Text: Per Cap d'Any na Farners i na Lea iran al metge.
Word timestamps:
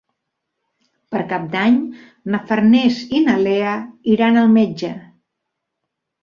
Per 1.15 1.19
Cap 1.33 1.43
d'Any 1.55 1.77
na 2.35 2.39
Farners 2.53 3.03
i 3.19 3.21
na 3.27 3.37
Lea 3.43 3.75
iran 4.15 4.41
al 4.45 4.51
metge. 4.57 4.91